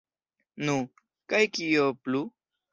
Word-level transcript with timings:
Nu, 0.69 0.75
kaj 1.35 1.43
kio 1.61 1.87
plu? 2.03 2.27